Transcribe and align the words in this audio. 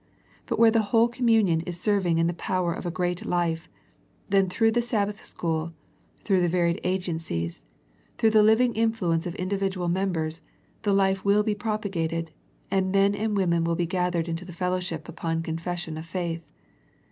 But 0.47 0.57
where 0.57 0.71
the 0.71 0.81
whole 0.89 1.07
communion 1.07 1.61
is 1.61 1.79
serving 1.79 2.17
in 2.17 2.25
the 2.25 2.33
power 2.33 2.73
of 2.73 2.87
a 2.87 2.89
great 2.89 3.23
life, 3.23 3.69
then 4.29 4.49
through 4.49 4.71
the 4.71 4.81
Sab 4.81 5.09
bath 5.09 5.23
School, 5.23 5.73
through 6.23 6.41
the 6.41 6.49
varied 6.49 6.81
agencies, 6.83 7.63
through 8.17 8.31
the 8.31 8.41
living 8.41 8.73
influence 8.73 9.27
of 9.27 9.35
individual 9.35 9.89
members, 9.89 10.41
the 10.81 10.91
life 10.91 11.23
will 11.23 11.43
be 11.43 11.53
propagated, 11.53 12.31
and 12.71 12.91
men 12.91 13.13
and 13.13 13.37
women 13.37 13.63
will 13.63 13.75
be 13.75 13.85
gathered 13.85 14.27
into 14.27 14.43
the 14.43 14.53
fellow 14.57 14.79
ship 14.79 15.07
upon 15.07 15.43
confession 15.43 15.97
of 15.99 16.07
faith. 16.07 16.49